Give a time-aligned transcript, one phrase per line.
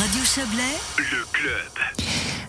[0.00, 1.72] Radio Chablais, le club.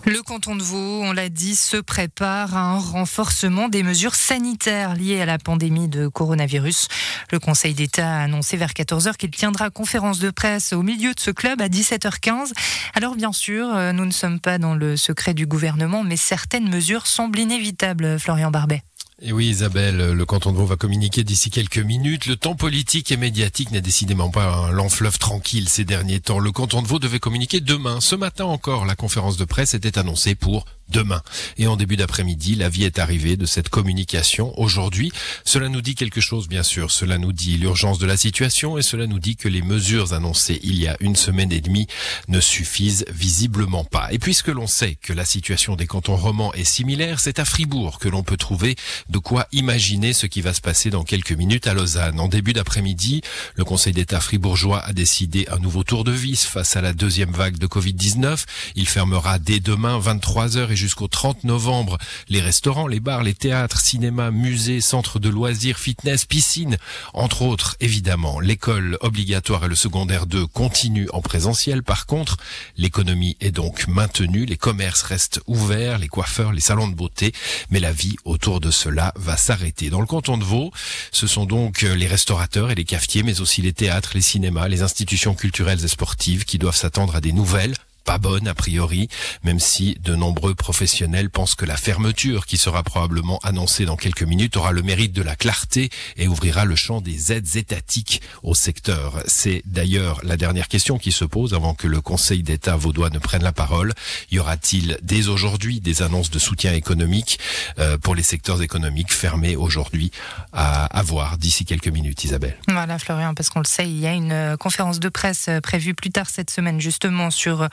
[0.06, 4.94] Le canton de Vaud, on l'a dit, se prépare à un renforcement des mesures sanitaires
[4.94, 6.88] liées à la pandémie de coronavirus.
[7.30, 11.20] Le Conseil d'État a annoncé vers 14h qu'il tiendra conférence de presse au milieu de
[11.20, 12.52] ce club à 17h15.
[12.94, 16.70] Alors bien sûr, euh, nous ne sommes pas dans le secret du gouvernement, mais certaines
[16.70, 18.82] mesures semblent inévitables, Florian Barbet.
[19.24, 22.26] Et oui, Isabelle, le canton de Vaud va communiquer d'ici quelques minutes.
[22.26, 26.40] Le temps politique et médiatique n'est décidément pas un long fleuve tranquille ces derniers temps.
[26.40, 28.00] Le canton de Vaud devait communiquer demain.
[28.00, 31.22] Ce matin encore, la conférence de presse était annoncée pour demain.
[31.56, 34.58] Et en début d'après-midi, la vie est arrivée de cette communication.
[34.58, 35.12] Aujourd'hui,
[35.44, 36.90] cela nous dit quelque chose, bien sûr.
[36.90, 40.60] Cela nous dit l'urgence de la situation et cela nous dit que les mesures annoncées
[40.62, 41.86] il y a une semaine et demie
[42.28, 44.12] ne suffisent visiblement pas.
[44.12, 47.98] Et puisque l'on sait que la situation des cantons romans est similaire, c'est à Fribourg
[47.98, 48.76] que l'on peut trouver
[49.08, 52.20] de quoi imaginer ce qui va se passer dans quelques minutes à Lausanne.
[52.20, 53.22] En début d'après-midi,
[53.56, 57.32] le Conseil d'État fribourgeois a décidé un nouveau tour de vis face à la deuxième
[57.32, 58.44] vague de Covid-19.
[58.76, 61.96] Il fermera dès demain 23 heures et jusqu'au 30 novembre
[62.28, 66.76] les restaurants, les bars, les théâtres, cinémas, musées, centres de loisirs, fitness, piscines,
[67.14, 68.40] entre autres évidemment.
[68.40, 71.84] L'école obligatoire et le secondaire 2 continuent en présentiel.
[71.84, 72.36] Par contre,
[72.76, 77.32] l'économie est donc maintenue, les commerces restent ouverts, les coiffeurs, les salons de beauté,
[77.70, 79.88] mais la vie autour de cela va s'arrêter.
[79.88, 80.72] Dans le canton de Vaud,
[81.12, 84.82] ce sont donc les restaurateurs et les cafetiers, mais aussi les théâtres, les cinémas, les
[84.82, 89.08] institutions culturelles et sportives qui doivent s'attendre à des nouvelles pas bonne a priori,
[89.42, 94.22] même si de nombreux professionnels pensent que la fermeture qui sera probablement annoncée dans quelques
[94.22, 98.54] minutes aura le mérite de la clarté et ouvrira le champ des aides étatiques au
[98.54, 99.22] secteur.
[99.26, 103.18] C'est d'ailleurs la dernière question qui se pose avant que le Conseil d'État vaudois ne
[103.18, 103.92] prenne la parole.
[104.30, 107.38] Y aura-t-il dès aujourd'hui des annonces de soutien économique
[107.78, 110.10] euh, pour les secteurs économiques fermés aujourd'hui
[110.52, 112.56] à avoir d'ici quelques minutes, Isabelle?
[112.68, 115.60] Voilà, Florian, parce qu'on le sait, il y a une euh, conférence de presse euh,
[115.60, 117.68] prévue plus tard cette semaine justement sur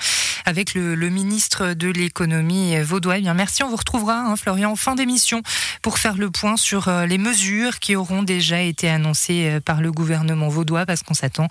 [0.46, 3.18] avec le, ministre de l'économie vaudois.
[3.18, 3.64] Eh bien, merci.
[3.64, 5.42] On vous retrouvera, hein, Florian, en fin d'émission
[5.82, 9.82] pour faire le point sur euh, les mesures qui auront déjà été annoncées euh, par
[9.82, 11.48] le gouvernement vaudois, parce qu'on s'attend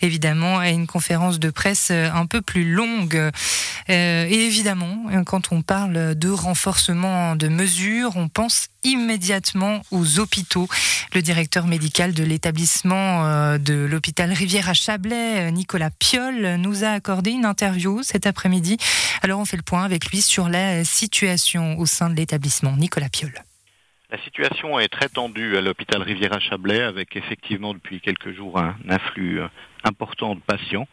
[0.00, 3.30] évidemment à une conférence de presse euh, un peu plus longue.
[3.88, 10.68] et évidemment, quand on parle de renforcement de mesures, on pense immédiatement aux hôpitaux.
[11.14, 17.32] Le directeur médical de l'établissement de l'hôpital Rivière à Chablais, Nicolas Piolle, nous a accordé
[17.32, 18.76] une interview cet après-midi.
[19.22, 22.76] Alors on fait le point avec lui sur la situation au sein de l'établissement.
[22.76, 23.42] Nicolas Piolle.
[24.12, 29.40] La situation est très tendue à l'hôpital Rivière-à-Chablais avec effectivement depuis quelques jours un afflux
[29.40, 29.48] euh,
[29.84, 30.86] important de patients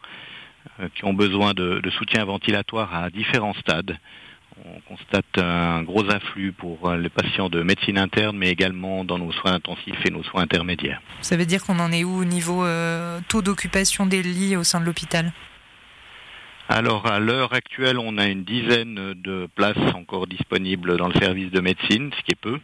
[0.80, 3.98] euh, qui ont besoin de, soutien ventilatoire à différents stades.
[4.64, 9.18] On constate un gros afflux pour euh, les patients de médecine interne, mais également dans
[9.18, 11.02] nos soins intensifs et nos soins intermédiaires.
[11.20, 12.64] Ça veut dire qu'on en est où au niveau
[13.28, 15.30] taux d'occupation des lits au sein de l'hôpital?
[16.70, 21.50] Alors à l'heure actuelle, on a une dizaine de places encore disponibles dans le service
[21.50, 22.58] de médecine, ce qui est peu,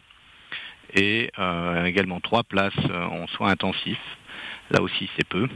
[0.93, 3.97] et euh, également trois places euh, en soins intensifs.
[4.71, 5.47] Là aussi, c'est peu.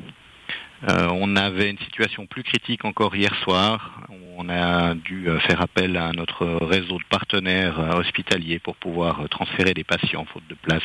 [0.89, 4.01] Euh, on avait une situation plus critique encore hier soir.
[4.37, 9.83] On a dû faire appel à notre réseau de partenaires hospitaliers pour pouvoir transférer des
[9.83, 10.81] patients faute de place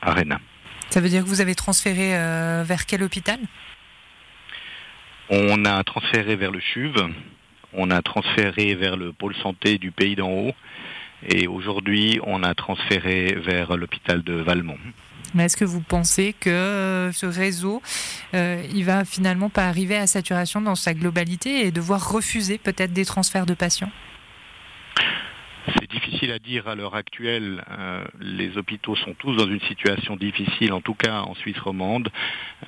[0.00, 0.38] à Rennes.
[0.88, 2.12] Ça veut dire que vous avez transféré
[2.64, 3.38] vers quel hôpital?
[5.28, 6.94] On a transféré vers le CHUV,
[7.74, 10.54] on a transféré vers le pôle santé du pays d'en haut,
[11.28, 14.78] et aujourd'hui on a transféré vers l'hôpital de Valmont.
[15.34, 17.82] Mais est-ce que vous pensez que euh, ce réseau,
[18.34, 22.92] euh, il va finalement pas arriver à saturation dans sa globalité et devoir refuser peut-être
[22.92, 23.90] des transferts de patients?
[25.74, 27.64] C'est difficile à dire à l'heure actuelle.
[27.70, 32.08] Euh, les hôpitaux sont tous dans une situation difficile, en tout cas en Suisse romande.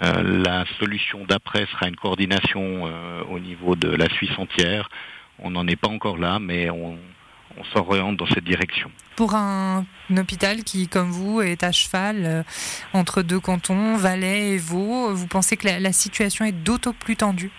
[0.03, 4.91] Euh, la solution d'après sera une coordination euh, au niveau de la Suisse entière.
[5.39, 6.99] On n'en est pas encore là, mais on,
[7.73, 8.91] s'oriente dans cette direction.
[9.17, 9.85] Pour un,
[10.17, 12.45] hôpital qui, comme vous, est à cheval
[12.93, 17.51] entre deux cantons, Valais et Vaud, vous pensez que la situation est d'autant plus tendue?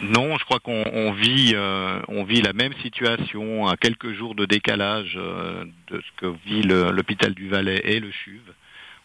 [0.00, 4.44] Non, je crois qu'on vit, euh, on vit la même situation à quelques jours de
[4.44, 8.42] décalage euh, de ce que vit l'hôpital du Valais et le CHUV.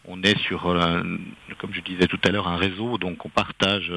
[0.06, 1.02] On est sur, euh,
[1.58, 3.92] comme je disais tout à l'heure, un réseau, donc on partage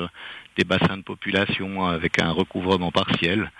[0.55, 3.51] des bassins de population avec un recouvrement partiel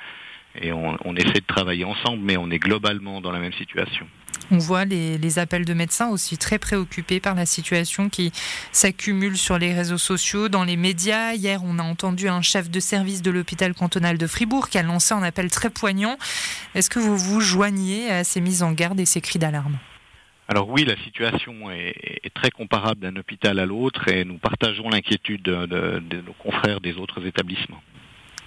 [0.62, 4.06] et on, essaie de travailler ensemble, mais on est globalement dans la même situation.
[4.52, 8.32] On voit les, appels de médecins aussi très préoccupés par la situation qui
[8.72, 11.34] s'accumule sur les réseaux sociaux, dans les médias.
[11.34, 14.84] Hier, on a entendu un chef de service de l'hôpital cantonal de Fribourg qui a
[14.84, 16.18] lancé un appel très poignant.
[16.76, 19.78] Est-ce que vous vous joignez à ces mises en garde et ces cris d'alarme?
[20.48, 25.42] Alors oui, la situation est, très comparable d'un hôpital à l'autre et nous partageons l'inquiétude
[25.44, 27.82] de, nos confrères des autres établissements.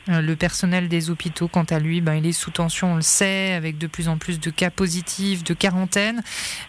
[0.09, 3.03] Euh, le personnel des hôpitaux, quant à lui, ben, il est sous tension, on le
[3.03, 6.23] sait, avec de plus en plus de cas positifs, de quarantaine.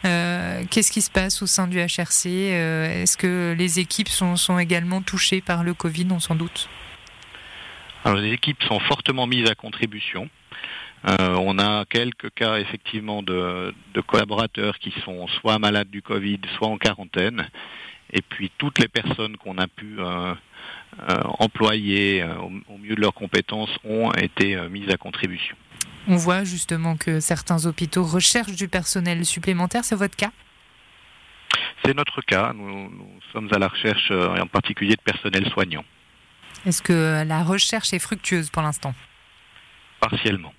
[0.06, 4.36] Euh, qu'est-ce qui se passe au sein du HRC euh, Est-ce que les équipes sont,
[4.57, 6.07] également touchées par le Covid?
[6.12, 6.68] On s'en doute.
[8.04, 10.30] Alors, les équipes sont fortement mises à contribution.
[11.19, 13.74] On a quelques cas effectivement de,
[14.07, 17.48] collaborateurs qui sont soit malades du Covid, soit en quarantaine.
[18.12, 20.33] Et puis toutes les personnes qu'on a pu euh,
[21.09, 25.56] euh, employer au, mieux de leurs compétences ont été mises à contribution.
[26.07, 29.83] On voit justement que certains hôpitaux recherchent du personnel supplémentaire.
[29.83, 30.31] C'est votre cas?
[31.83, 32.54] C'est notre cas.
[32.54, 32.89] nous,
[33.33, 35.83] sommes à la recherche en particulier de personnel soignant.
[36.65, 38.94] Est-ce que la recherche est fructueuse pour l'instant?
[40.00, 40.54] Partiellement.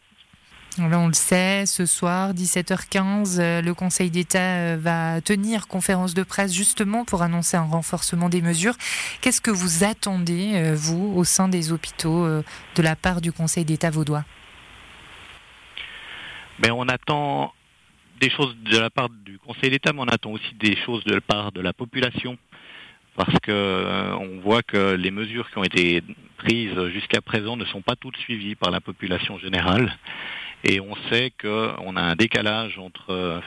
[0.78, 6.14] Là, on le sait, ce soir, 17h15, euh, le Conseil d'État euh, va tenir conférence
[6.14, 8.74] de presse justement pour annoncer un renforcement des mesures.
[9.20, 13.64] Qu'est-ce que vous attendez, euh, vous, au sein des hôpitaux, de la part du Conseil
[13.64, 14.24] d'État vaudois?
[16.60, 17.52] Ben, On attend
[18.20, 21.14] des choses de la part du Conseil d'État, mais on attend aussi des choses de
[21.14, 22.38] la part de la population.
[23.16, 26.04] Parce que on voit que les mesures qui ont été
[26.36, 29.92] prises jusqu'à présent ne sont pas toutes suivies par la population générale.
[30.64, 33.42] Et on sait qu'on a un décalage entre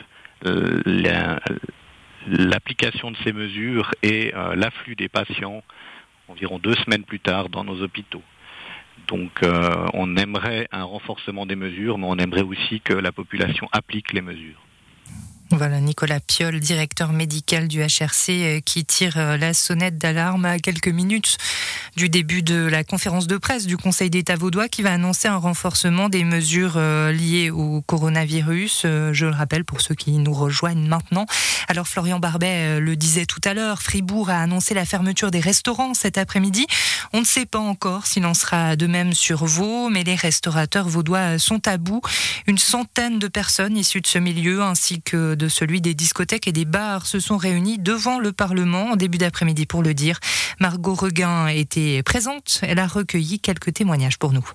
[0.46, 1.30] euh,
[2.28, 5.63] l'application de ces mesures et euh, l'afflux des patients
[6.28, 8.22] environ deux semaines plus tard dans nos hôpitaux.
[9.08, 13.68] Donc euh, on aimerait un renforcement des mesures, mais on aimerait aussi que la population
[13.72, 14.62] applique les mesures.
[15.50, 21.38] Voilà, Nicolas Piolle, directeur médical du HRC, qui tire la sonnette d'alarme à quelques minutes
[21.96, 25.38] du début de la conférence de presse du Conseil d'État vaudois qui va annoncer un
[25.38, 28.82] renforcement des mesures euh, liées au coronavirus.
[28.84, 31.26] Je le rappelle pour ceux qui nous rejoignent maintenant.
[31.68, 35.94] Alors Florian Barbet le disait tout à l'heure, Fribourg a annoncé la fermeture des restaurants
[35.94, 36.66] cet après-midi.
[37.14, 40.88] On ne sait pas encore s'il en sera de même sur Vaud, mais les restaurateurs
[40.88, 42.02] vaudois sont à bout.
[42.48, 46.52] Une centaine de personnes issues de ce milieu ainsi que de celui des discothèques et
[46.52, 50.20] des bars se sont réunis devant le Parlement en début d'après-midi pour le dire.
[50.60, 52.62] Margot Reguin était présente.
[52.63, 54.48] Elle a recueilli quelques témoignages pour nous.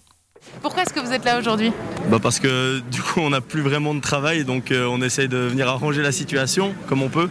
[0.63, 1.73] Pourquoi est-ce que vous êtes là aujourd'hui?
[2.09, 5.29] Bah Parce que du coup on n'a plus vraiment de travail donc euh, on essaye
[5.29, 7.29] de venir arranger la situation comme on peut.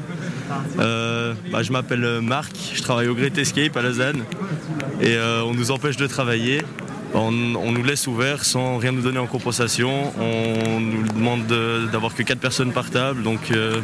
[0.80, 4.24] Euh, bah, je m'appelle Marc, je travaille au Great Escape à Lausanne
[5.02, 6.62] et euh, on nous empêche de travailler.
[7.14, 10.12] On, nous laisse ouvert sans rien nous donner en compensation.
[10.20, 11.46] On nous demande
[11.92, 13.80] d'avoir que 4 personnes par table, donc euh,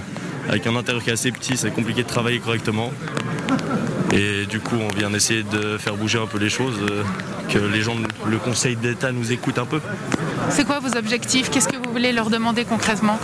[0.49, 2.91] avec un intérieur qui est assez petit, c'est compliqué de travailler correctement.
[4.13, 7.03] Et du coup, on vient essayer de faire bouger un peu les choses, euh,
[7.49, 7.95] que les gens,
[8.27, 9.79] le Conseil d'État nous écoutent un peu.
[10.49, 11.49] C'est quoi vos objectifs?
[11.49, 13.17] Qu'est-ce que vous voulez leur demander concrètement?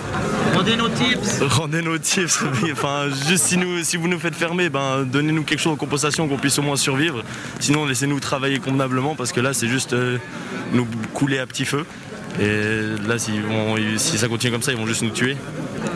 [0.55, 4.69] Rendez nos tips Rendez nos tips Enfin, juste si, nous, si vous nous faites fermer,
[4.69, 7.23] ben, donnez-nous quelque chose en compensation qu'on puisse au moins survivre.
[7.59, 10.17] Sinon, laissez-nous travailler convenablement parce que là, c'est juste euh,
[10.71, 11.85] nous couler à petit feu.
[12.39, 13.31] Et là, si,
[13.97, 15.35] si ça continue comme ça, ils vont juste nous tuer.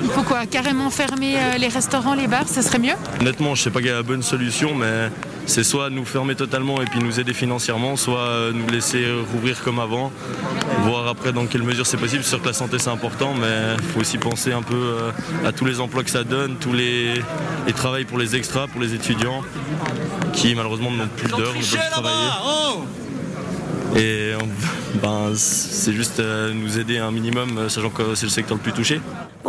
[0.03, 2.93] Il faut quoi Carrément fermer euh, les restaurants, les bars, ce serait mieux?
[3.19, 5.09] Honnêtement, je sais pas quelle est la bonne solution, mais
[5.45, 9.63] c'est soit nous fermer totalement et puis nous aider financièrement, soit euh, nous laisser rouvrir
[9.63, 10.11] comme avant,
[10.83, 12.23] voir après dans quelle mesure c'est possible.
[12.23, 15.11] C'est sûr que la santé c'est important, mais il faut aussi penser un peu euh,
[15.45, 17.13] à tous les emplois que ça donne, tous les,
[17.65, 19.41] les travails pour les extras, pour les étudiants,
[20.33, 22.29] qui malheureusement n'ont plus d'heures, ne peuvent travailler.
[23.97, 24.31] Et
[25.01, 26.21] ben, c'est juste
[26.53, 29.01] nous aider un minimum, sachant que c'est le secteur le plus touché.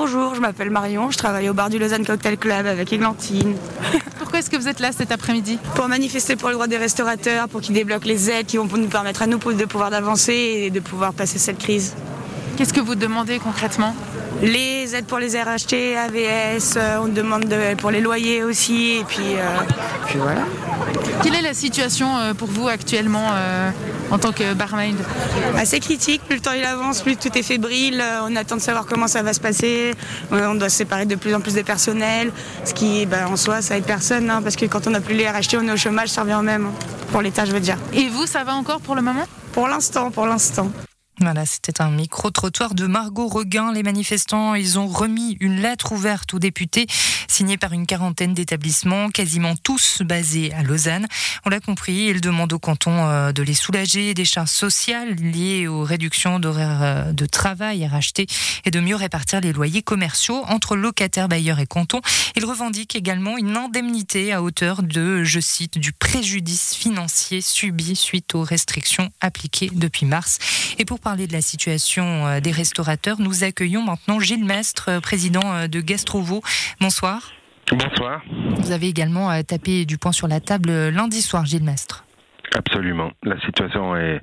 [0.04, 3.54] Bonjour, je m'appelle Marion, je travaille au bar du Lausanne Cocktail Club avec Églantine.
[4.18, 7.48] Pourquoi est-ce que vous êtes là cet après-midi Pour manifester pour le droit des restaurateurs,
[7.48, 10.70] pour qu'ils débloquent les aides qui vont nous permettre à nous de pouvoir d'avancer et
[10.70, 11.94] de pouvoir passer cette crise.
[12.56, 13.94] Qu'est-ce que vous demandez concrètement
[14.42, 19.36] les aides pour les RHT, AVS, euh, on demande pour les loyers aussi, et puis,
[19.36, 19.58] euh,
[20.06, 20.40] puis voilà.
[21.22, 23.28] Quelle est la situation euh, pour vous actuellement
[24.12, 24.94] en tant que barmaid
[25.56, 28.86] Assez critique, plus le temps il avance, plus tout est fébrile, on attend de savoir
[28.86, 29.94] comment ça va se passer,
[30.30, 32.30] on doit se séparer de plus en plus de personnel,
[32.64, 35.14] ce qui ben, en soi ça aide personne, hein, parce que quand on n'a plus
[35.14, 37.60] les RHT, on est au chômage, ça revient au même, hein, pour l'État je veux
[37.60, 37.78] dire.
[37.94, 39.24] Et vous, ça va encore pour le moment?
[39.52, 40.70] Pour l'instant, pour l'instant.
[41.20, 43.70] Voilà, c'était un micro-trottoir de Margot Reguin.
[43.72, 46.86] Les manifestants, ils ont remis une lettre ouverte aux députés,
[47.28, 51.06] signée par une quarantaine d'établissements, quasiment tous basés à Lausanne.
[51.44, 55.68] On l'a compris, ils demandent au canton euh, de les soulager des charges sociales liées
[55.68, 58.26] aux réductions d'horaires euh, de travail RHT
[58.64, 62.00] et de mieux répartir les loyers commerciaux entre locataires, bailleurs et cantons.
[62.36, 68.34] Ils revendiquent également une indemnité à hauteur de, je cite, du préjudice financier subi suite
[68.34, 70.38] aux restrictions appliquées depuis mars.
[70.78, 75.80] Et pour parler de la situation des restaurateurs, nous accueillons maintenant Gilles Mestre, président de
[75.80, 76.42] Gastrovo.
[76.80, 77.32] Bonsoir.
[77.70, 78.22] Bonsoir.
[78.56, 82.04] Vous avez également tapé du poing sur la table lundi soir, Gilles Mestre.
[82.54, 83.10] Absolument.
[83.22, 84.20] La situation est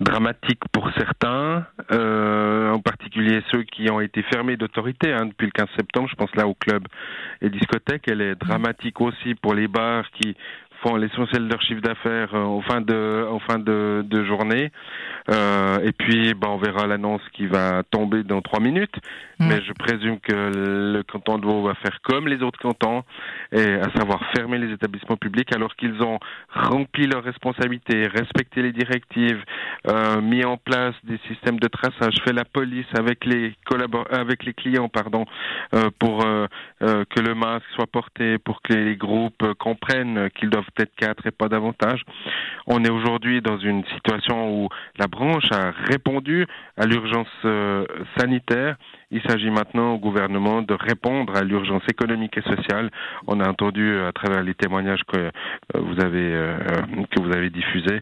[0.00, 5.52] dramatique pour certains, euh, en particulier ceux qui ont été fermés d'autorité hein, depuis le
[5.52, 6.08] 15 septembre.
[6.10, 6.86] Je pense là au club
[7.42, 8.08] et discothèques.
[8.08, 10.36] Elle est dramatique aussi pour les bars qui
[10.82, 14.70] font l'essentiel de leur chiffre d'affaires euh, en fin de en fin de, de journée.
[15.30, 18.96] Euh, et puis, ben, on verra l'annonce qui va tomber dans trois minutes.
[19.38, 19.48] Mm.
[19.48, 23.02] Mais je présume que le canton de Vaud va faire comme les autres cantons,
[23.52, 26.18] et à savoir fermer les établissements publics alors qu'ils ont
[26.52, 29.42] rempli leurs responsabilités, respecté les directives,
[29.88, 33.54] euh, mis en place des systèmes de traçage, fait la police avec les
[34.10, 35.24] avec les clients, pardon,
[35.74, 36.46] euh, pour euh,
[36.80, 41.30] que le masque soit porté, pour que les groupes comprennent qu'ils doivent être quatre et
[41.30, 42.02] pas davantage.
[42.66, 46.46] On est aujourd'hui dans une situation où la branche a répondu
[46.76, 47.84] à l'urgence euh,
[48.18, 48.76] sanitaire.
[49.10, 52.90] Il s'agit maintenant au gouvernement de répondre à l'urgence économique et sociale.
[53.26, 55.30] On a entendu euh, à travers les témoignages que euh,
[55.74, 58.00] que vous avez diffusés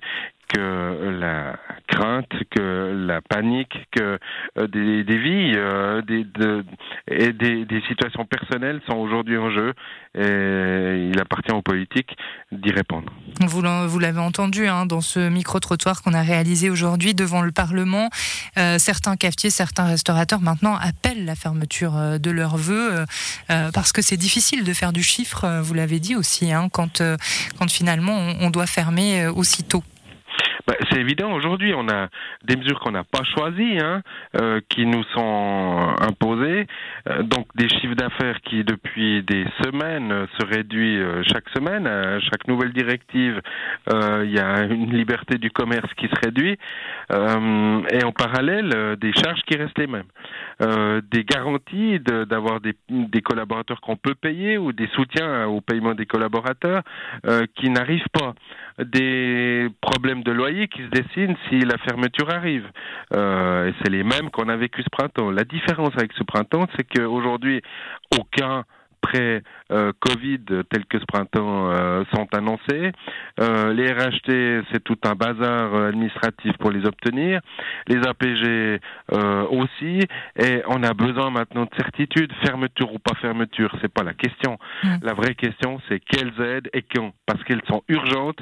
[0.49, 4.19] que la crainte, que la panique, que
[4.59, 6.65] euh, des, vies euh, des, de,
[7.11, 9.75] et des, situations personnelles sont aujourd'hui en jeu
[10.15, 12.17] et il appartient aux politiques
[12.51, 13.13] d'y répondre.
[13.41, 18.11] Vous l'avez entendu hein, dans ce micro-trottoir qu'on a réalisé aujourd'hui devant le Parlement.
[18.59, 23.05] Euh, certains cafetiers, certains restaurateurs maintenant appellent la fermeture de leurs vœux
[23.49, 27.03] parce que c'est difficile de faire du chiffre, vous l'avez dit aussi, hein, quand,
[27.59, 29.83] quand finalement on doit fermer aussitôt.
[30.69, 31.33] Bah, c'est évident.
[31.33, 32.09] Aujourd'hui, on a
[32.45, 34.03] des mesures qu'on n'a pas choisies, hein,
[34.39, 36.67] euh, qui nous sont imposées.
[37.09, 41.87] Euh, donc des chiffres d'affaires qui, depuis des semaines, se réduisent euh, chaque semaine.
[41.87, 43.41] À chaque nouvelle directive,
[43.91, 46.59] il y a une liberté du commerce qui se réduit.
[47.11, 50.11] et en parallèle, des charges qui restent les mêmes.
[51.11, 56.07] des garanties d'avoir des, des, collaborateurs qu'on peut payer ou des soutiens au paiement des
[56.07, 56.83] collaborateurs
[57.55, 58.35] qui n'arrivent pas.
[58.79, 62.67] Des problèmes de loyer qui se dessine si la fermeture arrive.
[63.15, 65.31] Euh, et c'est les mêmes qu'on a vécu ce printemps.
[65.31, 67.61] La différence avec ce printemps, c'est qu'aujourd'hui,
[68.17, 68.65] aucun
[69.01, 70.41] pré-Covid
[70.71, 72.93] tels que ce printemps euh, sont annoncés.
[73.41, 77.41] Euh, les RHT, c'est tout un bazar administratif pour les obtenir.
[77.87, 78.81] Les APG
[79.13, 80.01] euh, aussi.
[80.39, 82.33] Et on a besoin maintenant de certitude.
[82.45, 84.59] Fermeture ou pas fermeture, c'est pas la question.
[84.83, 84.97] Mm.
[85.03, 87.13] La vraie question, c'est quelles aides et quand.
[87.27, 88.41] Parce qu'elles sont urgentes.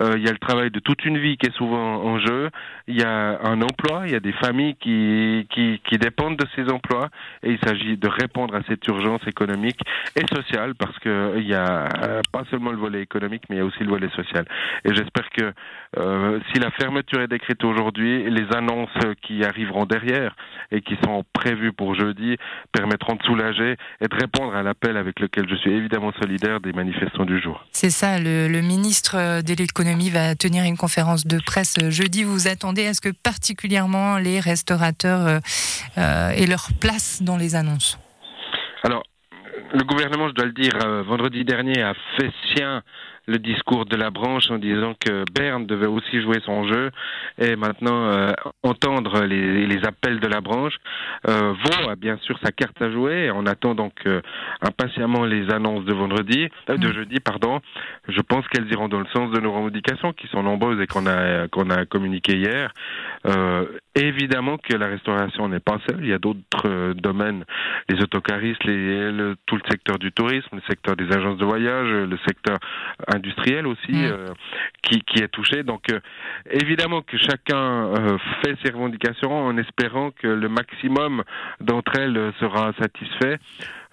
[0.00, 2.50] Il y a le travail de toute une vie qui est souvent en jeu.
[2.86, 4.02] Il y a un emploi.
[4.06, 7.08] Il y a des familles qui, qui, qui dépendent de ces emplois.
[7.42, 9.80] Et il s'agit de répondre à cette urgence économique
[10.16, 13.58] et sociale, parce qu'il euh, y a euh, pas seulement le volet économique, mais il
[13.58, 14.44] y a aussi le volet social.
[14.84, 15.52] Et j'espère que
[15.98, 18.90] euh, si la fermeture est décrétée aujourd'hui, les annonces
[19.22, 20.34] qui arriveront derrière
[20.70, 22.36] et qui sont prévues pour jeudi
[22.72, 26.72] permettront de soulager et de répondre à l'appel avec lequel je suis évidemment solidaire des
[26.72, 27.64] manifestants du jour.
[27.72, 32.24] C'est ça, le, le ministre de l'économie va tenir une conférence de presse jeudi.
[32.24, 35.40] Vous attendez à ce que particulièrement les restaurateurs
[35.98, 37.98] euh, aient leur place dans les annonces?
[38.82, 39.02] Alors,
[39.72, 42.82] le gouvernement, je dois le dire, euh, vendredi dernier a fait sien
[43.28, 46.90] le discours de la branche en disant que Berne devait aussi jouer son jeu
[47.36, 48.32] et maintenant euh,
[48.62, 50.74] entendre les, les, appels de la branche.
[51.28, 53.30] Euh, Vaud a bien sûr sa carte à jouer.
[53.34, 54.22] On attend donc euh,
[54.62, 56.92] impatiemment les annonces de vendredi, euh, de mm.
[56.94, 57.60] jeudi, pardon.
[58.08, 61.06] Je pense qu'elles iront dans le sens de nos revendications qui sont nombreuses et qu'on
[61.06, 62.72] a qu'on a communiqué hier.
[63.94, 65.98] Évidemment que la restauration n'est pas seule.
[66.02, 67.44] Il y a d'autres domaines,
[67.88, 71.88] les autocaristes, les, le, tout le secteur du tourisme, le secteur des agences de voyage,
[71.88, 72.58] le secteur
[73.18, 74.04] industriel aussi mm.
[74.04, 74.26] euh,
[74.82, 75.62] qui, qui, est touché.
[75.62, 76.00] Donc euh,
[76.50, 81.22] évidemment que chacun euh, fait ses revendications en espérant que le maximum
[81.60, 83.38] d'entre elles sera satisfait.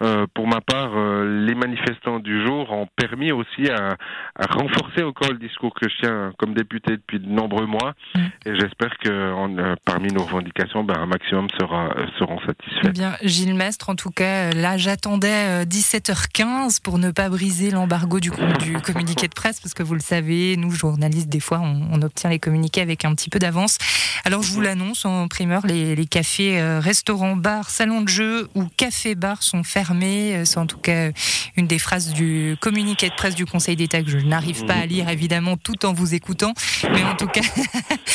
[0.02, 3.96] Euh, pour ma part, euh, les manifestants du jour ont permis aussi à,
[4.38, 7.94] à, renforcer encore le discours que je tiens comme député depuis de nombreux mois.
[8.14, 8.20] Mm.
[8.46, 12.88] Et j'espère que euh, parmi nos revendications, ben, un maximum sera, seront satisfaits.
[12.88, 18.20] Eh bien, Gilles Mestre, en tout cas, là, j'attendais 17h15 pour ne pas briser l'embargo
[18.20, 21.88] du, du communiqué de presse, parce que vous le savez, nous, journalistes, des fois, on,
[21.94, 23.78] on obtient les communiqués avec un petit peu d'avance.
[24.26, 28.66] Alors, je vous l'annonce en primeur, les, les cafés, restaurants, bars, salons de jeux ou
[28.76, 31.12] cafés-bars sont fermés euh, c'est en tout cas
[31.58, 34.86] une des phrases du communiqué de presse du Conseil d'État que je n'arrive pas à
[34.86, 36.54] lire évidemment tout en vous écoutant.
[36.92, 37.42] Mais en tout cas,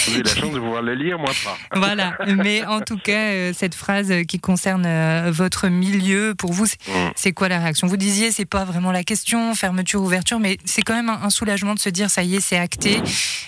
[0.06, 1.56] Vous avez la chance de pouvoir le lire, moi pas.
[1.80, 6.66] Voilà, mais en tout cas, euh, cette phrase qui concerne euh, votre milieu, pour vous,
[7.14, 7.34] c'est mm.
[7.34, 7.86] quoi la réaction?
[7.86, 11.74] Vous disiez, c'est pas vraiment la question, fermeture, ouverture, mais c'est quand même un, soulagement
[11.74, 13.00] de se dire, ça y est, c'est acté,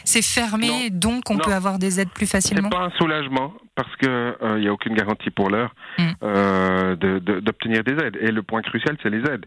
[0.04, 2.68] c'est fermé, donc on peut avoir des aides plus facilement?
[2.70, 6.94] C'est pas un soulagement parce qu'il il n'y a aucune garantie pour l'heure mm.
[7.40, 8.18] d'obtenir des aides.
[8.20, 9.46] Et le point crucial, c'est les aides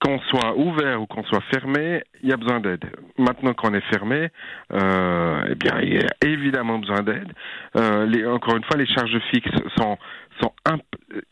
[0.00, 2.84] qu'on soit ouvert ou qu'on soit fermé, il y a besoin d'aide.
[3.18, 4.28] Maintenant qu'on est fermé,
[4.72, 7.32] euh, eh bien, il y a évidemment besoin d'aide.
[7.76, 9.98] Euh, encore une fois, les charges fixes sont
[10.40, 10.52] sont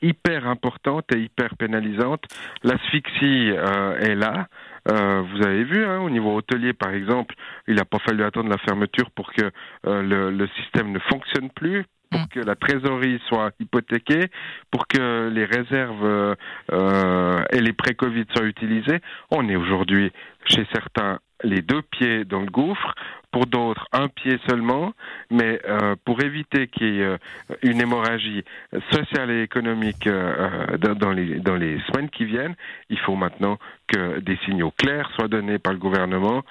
[0.03, 2.25] hyper importantes et hyper pénalisantes.
[2.65, 4.49] L'asphyxie euh, est là.
[4.91, 7.35] Euh, vous avez vu, hein, au niveau hôtelier, par exemple,
[7.67, 9.51] il n'a pas fallu attendre la fermeture pour que
[9.87, 11.85] euh, le, le, système ne fonctionne plus,
[12.17, 14.31] pour que la trésorerie soit hypothéquée,
[14.71, 16.37] pour que les réserves
[16.73, 19.01] euh, et les pré-Covid soient utilisés.
[19.31, 20.13] On est aujourd'hui,
[20.47, 22.95] chez certains, les deux pieds dans le gouffre
[23.37, 24.95] pour d'autres un pied seulement,
[25.31, 27.19] mais euh, pour éviter qu'il y ait euh,
[27.63, 28.43] une hémorragie
[28.91, 32.55] sociale et économique euh, dans, les, dans les semaines qui viennent,
[32.89, 36.43] il faut maintenant que des signaux clairs soient donnés par le gouvernement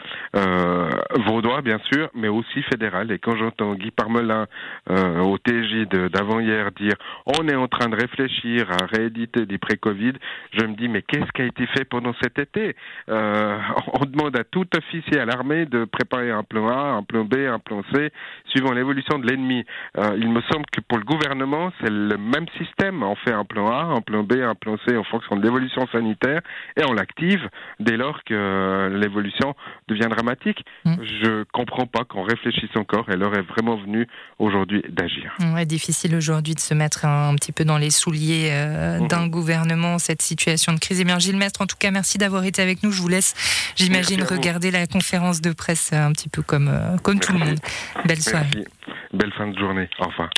[1.28, 3.12] vaudois, bien sûr, mais aussi fédéral.
[3.12, 4.48] Et quand j'entends Guy Parmelin
[4.88, 6.94] au TJ d'avant-hier dire
[7.26, 10.14] on est en train de réfléchir à rééditer des pré-Covid,
[10.54, 12.78] je me dis mais qu'est-ce qui a été fait pendant cet été?
[13.08, 17.60] On demande à tout officier à l'armée de préparer un plan un plan B, un
[17.60, 18.12] plan C,
[18.48, 19.66] suivant l'évolution de l'ennemi.
[19.98, 23.04] Euh, il me semble que pour le gouvernement, c'est le même système.
[23.04, 25.88] On fait un plan A, un plan B, un plan C en fonction de l'évolution
[25.92, 26.42] sanitaire
[26.78, 29.56] et on l'active dès lors que l'évolution
[29.88, 30.66] devient dramatique.
[30.86, 30.96] Mm.
[31.04, 34.08] Je comprends pas qu'on réfléchisse encore et l'heure est vraiment venue
[34.40, 35.36] aujourd'hui d'agir.
[35.54, 39.08] Ouais, difficile aujourd'hui de se mettre un, petit peu dans les souliers euh, mm-hmm.
[39.08, 41.02] d'un gouvernement, cette situation de crise.
[41.02, 42.92] Et bien, Gilles Mestre, en tout cas, merci d'avoir été avec nous.
[42.92, 43.34] Je vous laisse,
[43.76, 47.60] j'imagine, regarder la conférence de presse un petit peu comme, euh, comme tout le monde.
[48.06, 48.66] Belle soirée.
[49.14, 49.90] Belle fin de journée.
[50.00, 50.30] Revoir.